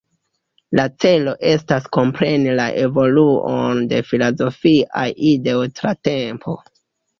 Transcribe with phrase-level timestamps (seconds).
[0.77, 6.61] La celo estas kompreni la evoluon de filozofiaj ideoj tra tempo.